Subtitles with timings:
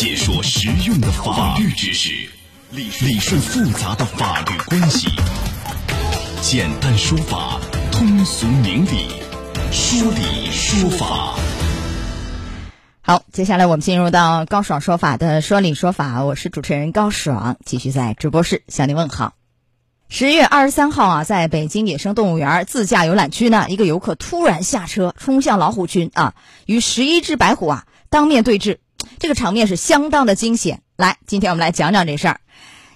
[0.00, 2.08] 解说实用的法律知识，
[2.70, 5.08] 理理顺复杂的法律关系，
[6.40, 7.60] 简单说法，
[7.92, 9.08] 通俗明理，
[9.70, 11.34] 说理说法。
[13.02, 19.34] 好，接下来我们进入到高爽说法的说理说法，我是主持人高爽，继续在直播室向您问好。
[20.08, 28.78] 十月二十三号啊，在北京野生动物园自驾游览区呢，一个游客突然下车冲向老虎群啊，与十一只白虎啊当面对峙，
[29.20, 30.80] 这个场面是相当的惊险。
[30.96, 32.40] 来，今天我们来讲讲这事儿。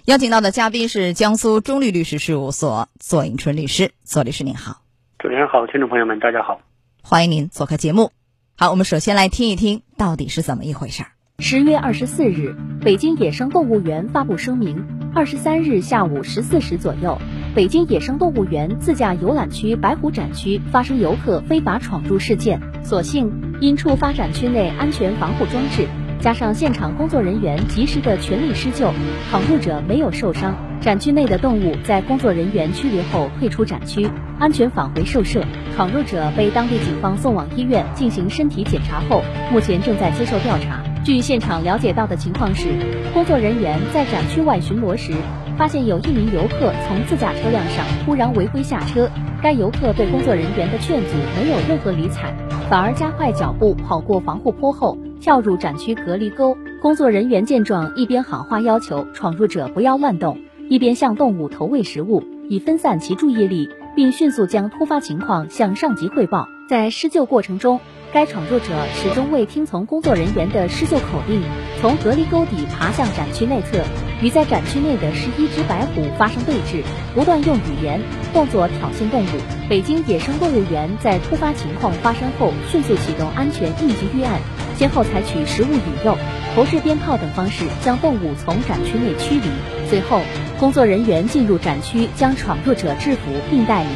[0.07, 4.81] 邀请到的嘉宾是江苏中律律师事务所左迎春律师，左律师您好。
[5.19, 6.63] 主持人好，听众朋友们大家好，
[7.03, 8.11] 欢迎您做客节目。
[8.57, 11.11] 好，我们首先来听一听到底是怎么一回事儿。
[11.41, 14.83] 十月二十四日，北京野生动物园发布声明。
[15.15, 17.19] 二十三日下午十四时左右，
[17.55, 22.63] 北京野生动物园自驾游览区白虎展区发生游客非法闯入事件。
[22.83, 23.31] 所幸
[23.61, 25.87] 因触发展区内安全防护装置，
[26.25, 28.91] 加上现场工作人员及时的全力施救，
[29.29, 30.57] 闯入者没有受伤。
[30.81, 34.09] 展区内的动物在工作人员驱离后退出展区，
[34.39, 35.45] 安全返回兽舍。
[35.77, 39.21] 闯入者被当地警方送往医院进行身体检查后，
[39.53, 40.83] 目前正在接受调查。
[41.05, 42.69] 据现场了解到的情况是，
[43.13, 45.13] 工作人员在展区外巡逻时，
[45.59, 49.11] 发现有一名游客从自驾车辆上突然违规下车。
[49.43, 52.33] 该游客对工作人员的劝阻没有任何理睬，
[52.71, 56.55] 反而加快脚步跑过防护坡后，跳入展区隔离沟。
[56.83, 66.47] 工作人员见状，一边喊话要求闯入者不要乱动，一边向动物投喂食物，以分散其注意力，并迅速将突发情况向上级汇报。
[66.69, 67.81] 在施救过程中，
[68.13, 71.41] 该闯入者始终未听从工作人员的施救口令，
[71.81, 73.83] 从隔离沟底爬向展区内侧，
[74.23, 76.85] 与在展区内的十一只白虎发生对峙，
[77.15, 77.99] 不断用语言、
[78.35, 79.41] 动作挑衅动物。
[79.71, 84.39] 北京野生动物园在突发情况发生后，迅速启动安全应急预案，
[84.77, 86.19] 先后采取食物引诱、
[86.55, 89.49] 投掷鞭炮等方式将动物从展区内驱离。
[89.89, 90.21] 随后，
[90.59, 93.91] 工作人员进入展区将闯入者制服并带离。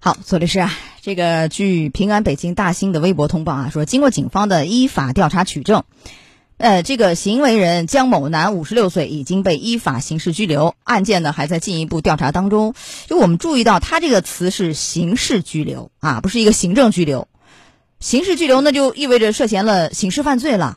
[0.00, 0.72] 好，左律师啊。
[1.00, 5.84] 这个据平安北京大兴的微博通报啊，说经过警方的依法调查取证，
[6.58, 12.74] 呃，这个行为人江某男五十六岁已经被依法刑事拘留，案件呢还在进一步调查当中。
[13.06, 17.28] 就我们注意到，他这个词是刑事拘留啊，不是一个行政拘留。
[18.00, 20.76] 刑事拘留那就意味着涉嫌了刑事犯罪了。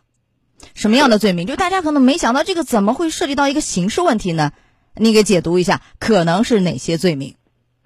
[0.75, 1.45] 什么样的罪名？
[1.47, 4.51] 就大家可能没想到，这个怎么会涉及到一个刑事问题呢？
[4.95, 7.35] 你给解读一下，可能是哪些罪名？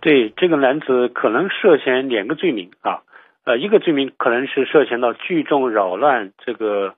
[0.01, 3.01] 对这个男子可能涉嫌两个罪名啊，
[3.43, 6.95] 呃，一个罪名可能是涉嫌到聚众扰乱这个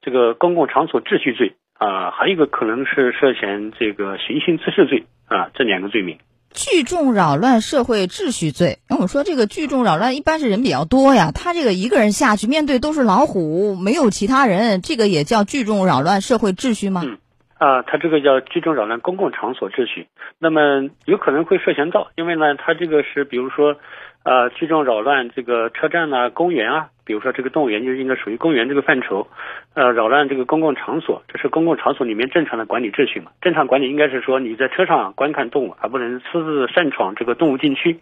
[0.00, 6.18] 这个公共场所秩序罪啊，还有一个可能是涉嫌这个寻衅滋事罪啊，这两个罪名。
[6.50, 17.02] 聚众扰乱社会秩序罪，那我们说这个聚众扰乱一般是人比较多呀，他这个一个人下去面对都是老虎，没有其他人，这个也叫聚众扰乱社会秩序吗？
[17.04, 17.18] 嗯。
[17.58, 20.06] 啊，他这个叫聚众扰乱公共场所秩序，
[20.38, 23.74] 那么有可能会涉嫌到，因为呢，他这个是比如说，
[24.24, 29.26] 呃，聚众扰乱这个车站啊、公园啊，比如说这个动物园就应该属于公园这个范畴，
[29.74, 33.30] 呃，扰乱这个公共场所，这是公共场所里面正常的管理秩序嘛？
[33.40, 37.98] 正常管理应该是说你在车上观看动物，而不能私自擅闯这个动物禁区，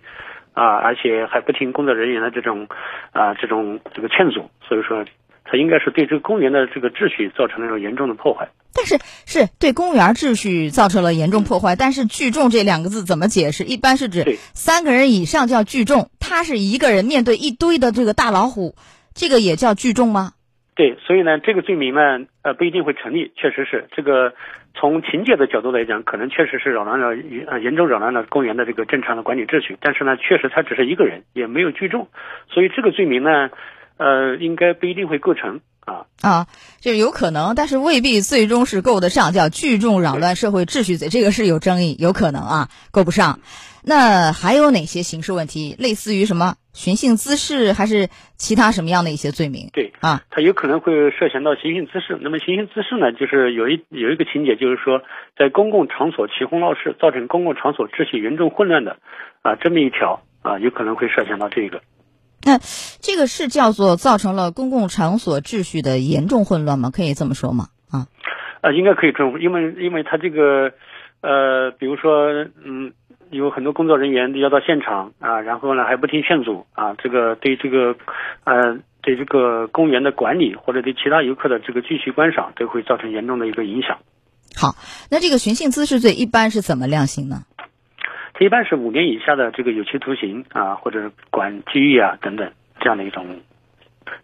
[0.54, 2.66] 啊，而且还不听工作人员的这种
[3.12, 5.04] 啊这种这个劝阻，所以说。
[5.48, 11.76] 他应该是对这个公园的这个秩序造成了严重的破坏，但是是对公园秩序造成了严重破坏。
[11.76, 13.62] 但是聚众这两个字怎么解释？
[13.62, 14.24] 一般是指
[14.54, 18.74] 三个人以上叫聚众，他是一个人面对一堆的这个大老虎，
[19.14, 20.32] 这个也叫聚众吗？
[20.74, 23.32] 对，所以呢，这个罪名呢，呃，不一定会成立。
[23.36, 24.34] 确实是这个
[24.74, 29.78] 从情节的角度来讲，可能确实是扰乱了呃严重扰乱了公园的这个正常的管理秩序。
[29.80, 32.08] 但是呢，确实他只是一个人，也没有聚众，
[32.50, 33.48] 所以这个罪名呢。
[33.96, 36.46] 呃，应该不一定会构成啊啊，
[36.80, 43.40] 就有可能，但是未必最终是够得上，叫聚众扰乱社会秩序罪，这个是有争议，有可能啊，够不上。
[43.88, 49.70] 那还有哪些刑事问题，类似于什么寻衅滋事，还是其他什么样的一些罪名？
[49.72, 52.18] 对啊，他有可能会涉嫌到寻衅滋事。
[52.20, 55.02] 那么寻衅滋事呢，就是有一有一个情节，就是说
[55.38, 58.96] 在公共场所起哄闹事，造成公共场所秩序严重混乱的
[59.42, 61.80] 啊，这么一条啊，有可能会涉嫌到这个。
[62.44, 62.58] 那
[63.00, 66.90] 这个是叫做造成了公共场所秩序的严重混乱吗？
[66.90, 67.68] 可以这么说吗？
[67.90, 68.06] 啊，
[68.60, 70.72] 呃，应该可以这么，因为因为他这个，
[71.22, 72.28] 呃，比如说，
[72.64, 72.92] 嗯，
[73.30, 77.96] 有很多工作人员要到现场啊，然后呢还不听劝阻啊，这个对这个，
[78.44, 83.98] 呃，对这个公园的管理或者对其他游客的这个继续观赏都会造成严重的一个影响。
[84.54, 84.76] 好，
[85.10, 87.42] 那这个寻衅滋事罪一般是怎么量刑呢？
[88.38, 93.40] 它一般是五年以下的这个有期徒刑啊，或者管拘役啊等等这样的一种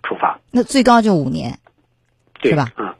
[0.02, 0.38] 处罚。
[0.52, 1.58] 那最高就五年，
[2.42, 2.66] 是吧？
[2.76, 2.94] 嗯。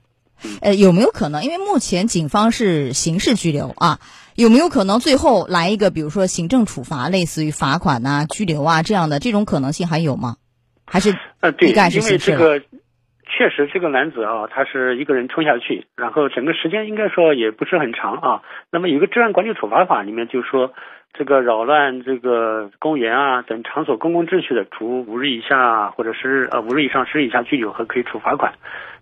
[0.61, 1.45] 呃，有没有可能？
[1.45, 4.01] 因为目前警方是刑事拘留啊，
[4.35, 10.37] 有没有可能最后来一个，比如说行政处罚，类似于罚款呐、拘留啊这样的这种可能性还有吗？
[10.85, 12.19] 还是呃，对，因为？
[12.19, 18.43] 这个确实这个男子啊，他是一个人冲下去，然后整个时间应该说也不是很长啊。
[18.73, 20.73] 那么有个治安管理处罚法里面就说，
[21.13, 28.55] 这个扰乱这个公园啊等场所公共秩序的，处五日以下或者是呃五日以上十日以下拘留和可以处罚款。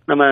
[0.05, 0.25] 那么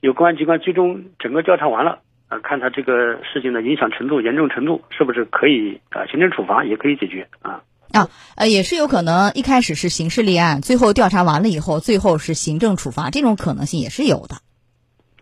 [0.00, 2.00] 有公安机关最终整个调查完了。
[2.28, 7.62] 呃，看他这个事情的影响程度、严重程度，是不是可以呃行政处罚也可以解决啊
[7.92, 8.08] 啊？
[8.34, 14.38] 呃，也是有可能一开始是刑事立案，最后调查完了以后，最后是行政处罚，这种可能性也是有的，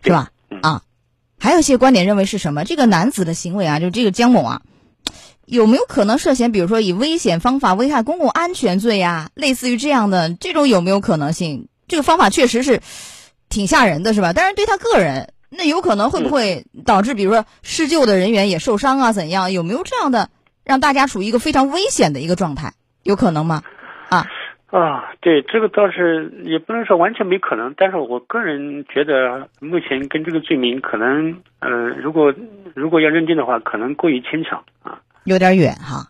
[0.01, 0.29] 是吧？
[0.49, 0.81] 嗯啊，
[1.39, 2.63] 还有一些观点认为是什么？
[2.63, 4.61] 这个男子的行为啊，就这个江某啊，
[5.45, 11.67] 有没有可能涉嫌，比如说以危险方法危害公共安全罪呀、类似于这样的这种有没有可能性？
[11.87, 12.79] 这个方法确实是
[13.47, 14.33] 挺吓人的，是吧？
[14.33, 19.11] 但是对他个人，那有可能会不会导致，比如说施救的人员也受伤啊？
[19.11, 19.51] 怎样？
[19.51, 20.29] 有没有这样的
[20.63, 22.73] 让大家处于一个非常危险的一个状态？
[23.03, 23.61] 有可能吗？
[24.09, 24.25] 啊，
[24.71, 31.69] 啊，对，这个倒是也不能说完全没可能，但是我个人觉得，目前跟这个罪名可能，呃，
[32.01, 32.33] 如果
[32.73, 35.01] 如果要认定的话，可能过于牵强啊。
[35.25, 36.07] 有点远哈。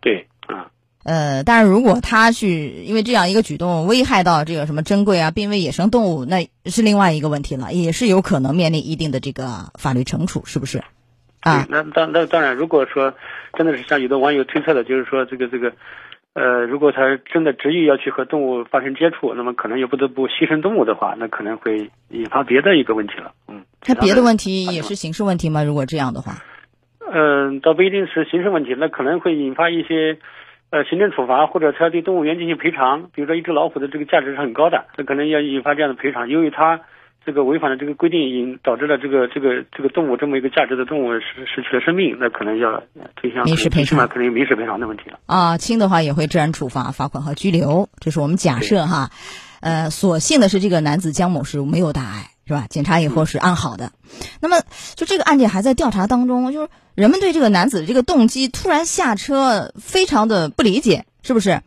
[0.00, 0.70] 对啊，
[1.04, 10.82] 呃，但是如果他去因为这样一个举动危害到这个什么珍贵啊、濒危野生动物，那是另外一个问题了，也是有可能面临一定的这个法律惩处，是不是？
[11.40, 13.14] 啊，，那当那当然，如果说
[13.56, 15.72] 真的是像有的网友推测的，就是说这个这个，
[16.34, 23.32] 呃，如果他真的执意要去和动物发生接触，那么可能又不得不牺牲动物的话，那可能会引发别的一个问题了。
[23.48, 25.62] 嗯，他别的问题也是刑事问题吗？
[25.62, 26.42] 如果这样的话，
[27.12, 30.18] 嗯，倒不一定是刑事问题，那可能会引发一些
[30.70, 33.10] 呃行政处罚，或者他要对动物园进行赔偿。
[33.14, 36.28] 比如说一只老虎的这个价值是很高的，那可能要引发这样的赔偿。
[36.28, 36.80] 由于它
[37.26, 42.82] 这个违反了这个规定，引导致了这个这个这个动物这么一个价值的动物失失去了生命，那可能要
[43.16, 45.18] 推向 民事赔偿嘛，可能有民事赔偿的问题了。
[45.26, 49.10] 啊，轻的话也会治安处罚、罚款和拘留，这是我们假设哈。
[49.60, 52.66] 呃，所幸的是这个男子江某是没有大碍，是吧？
[52.68, 53.92] 检查以后是安好的。
[54.40, 54.60] 那么，
[54.96, 61.62] 就这个案件还在调查当中，就是人们对这个男子的这个动机突然下车非常的不理解，是不是？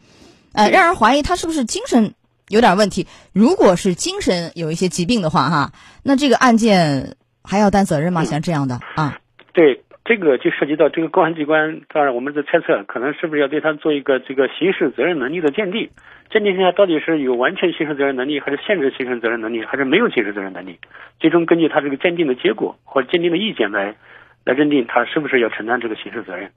[0.51, 2.15] 呃，让人怀疑他是不是精神
[2.49, 3.07] 有点问题。
[3.31, 5.71] 如果是精神有一些疾病的话，哈，
[6.03, 8.25] 那这个案件还要担责任吗？
[8.25, 9.19] 像这样的啊，
[9.53, 15.89] 对，这个就涉及到这个公安机关，当然我们在猜测，可能是不是要对他做一个这个刑事责任能力的鉴定，
[16.29, 20.77] 鉴定一下到底是有完全刑事责任能力，还是限制刑事责任能力，还是没有刑事责任能力，
[21.19, 23.95] 最终根据他这个鉴定的结果或者鉴定的意见来
[24.43, 26.51] 来认定他是不是要承担这个刑事责任。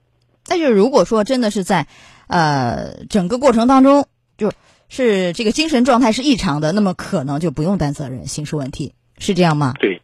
[0.48, 1.86] 那就是如果说真的是在，
[2.28, 4.06] 呃，整个过程当中，
[4.36, 4.50] 就
[4.88, 9.72] 是这个精神状态是异常的，那么可能就不用担责任，刑事问题是这样吗？
[9.78, 9.95] 对，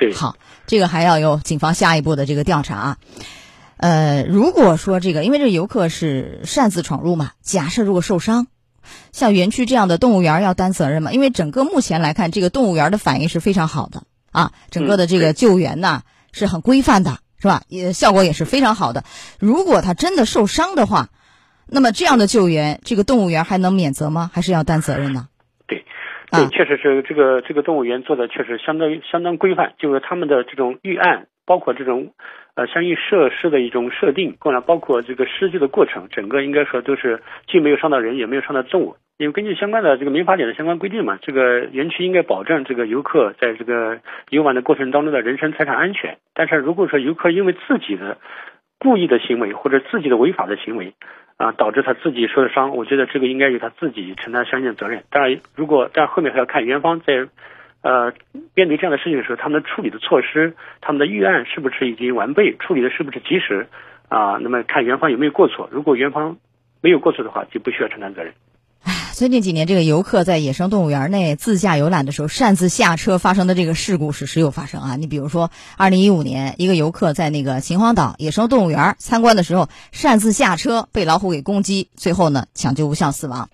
[0.00, 0.36] 对，好，
[0.66, 2.96] 这个还要有警方下一步的这个调查啊。
[3.76, 8.46] 呃，如果说这个，因为这游客是擅自闯入嘛，假设如果受伤，
[9.12, 11.12] 像园区这样的动物园要担责任吗？
[11.12, 14.02] 因为整个目前来看，这个动物园的反应是非常好的
[14.32, 17.62] 啊，整个的这个救援呐、是很规范的，是吧？
[17.68, 19.04] 也效果也是非常好的。
[19.38, 21.08] 如果他真的受伤的话，
[21.66, 24.30] 那么这样的救援，这个动物园还能免责吗？
[24.32, 25.28] 还是要担责任呢？
[26.30, 32.12] 对，啊确实是这个这个动物园做的确实相当于相当规范，就是他们的这种预案，包括这种
[32.54, 38.96] 呃相应设施的一种设定，过来包括这个施救的过程，整个应该说都是既没有伤到人，也没有伤到动物。
[39.18, 46.16] 因为根据相关的这个民法典的相关规定嘛，这个园区应该保证这个游客在这个游玩的过程当中的人身财产安全。
[46.32, 48.16] 但是如果说游客因为自己的
[48.78, 50.94] 故意的行为或者自己的违法的行为，
[51.40, 55.04] 啊，导致他自己受的伤，我觉得这个应该由他自己承担相应的责任。
[55.08, 57.26] 当然，如果但后面还要看园方在
[57.80, 58.12] 呃
[58.54, 63.68] 面对这样的事情的时候，他们的处理的措施、他们的预案是不是已经完备，处理的是不是及时
[64.10, 64.36] 啊？
[64.42, 66.36] 那么看园方有没有过错，如果园方
[66.82, 68.34] 没有过错的话，就不需要承担责任。
[69.20, 74.96] 最近几年，这个游客在野生动物园内自驾游览的时候擅自下车发生的这个事故是时有发生啊。
[74.96, 83.50] 你比如说，二零一五年，一个游客在那个秦皇岛野生动物园参观的时候擅自下车，被老虎给攻击，最后呢抢救无效死亡。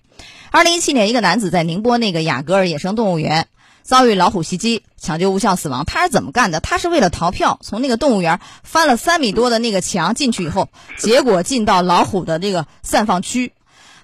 [0.52, 3.48] 二零一七年，一个男子在宁波那个雅戈尔野生动物园
[3.82, 5.84] 遭遇老虎袭击，抢救无效死亡。
[5.84, 6.60] 他是怎么干的？
[6.60, 13.52] 他是为了逃票，从那个动物园翻了三米多的那个墙进去以后，结果进到老虎的这个散放区。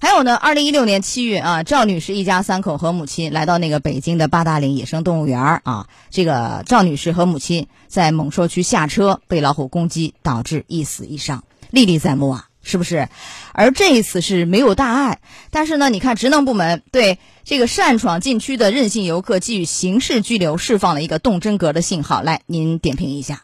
[0.02, 5.86] 还有呢，二零一六年七月啊，赵女士一家三口和母亲来到那个北京的八达岭野生动物园啊。
[6.10, 12.46] 这个赵女士和母亲在猛兽区下车，被老虎攻击，导致一死一伤，历历在目啊。
[12.64, 13.06] 是不是？
[13.54, 15.20] 而这一次是没有大碍，
[15.52, 22.22] 但是呢，你看职能部门对这个擅闯禁区的任性游客给予刑事拘留，释放了一个动真格的信号。
[22.22, 23.42] 来，您点评一下。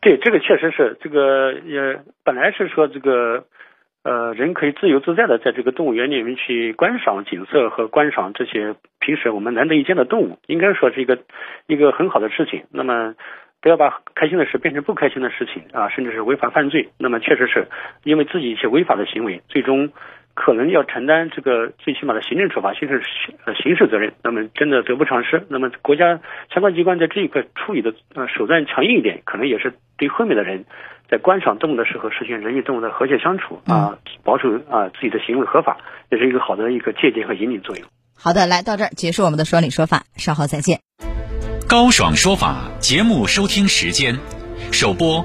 [0.00, 3.44] 对，这个确实是这个也本来是说这个。
[4.08, 11.18] 呃，人可以自由自在的在这个动物园里面去观赏景色和观赏这些平时我们难得一见的动物，应该说是一个
[11.66, 12.64] 一个很好的事情。
[12.72, 13.14] 那么，
[13.60, 16.88] 不要把开心的事变成不开心的事情啊，甚至是违法犯罪。
[16.98, 17.66] 那么，确实是
[18.02, 19.90] 因为自己一些违法的行为，最终
[20.40, 23.02] 可能要承担这个最起码的行政处罚、刑事
[23.44, 24.14] 呃刑事责任。
[24.22, 25.44] 那么，真的得不偿失。
[25.48, 26.20] 那么，国家
[26.54, 30.64] 相关机关在这一块处理的呃手段强硬一点，可能也是对后面的人。
[31.10, 35.78] 在观赏动物的时候，实现人与动物的和谐相处啊，保守啊自己的行为合法，
[36.10, 37.84] 也是一个好的一个借鉴和引领作用。
[38.14, 40.80] 好的，来到这儿结束我们的说理说法，稍后再见。
[41.68, 44.16] 高爽说法节目收听时间：
[44.70, 45.24] 首播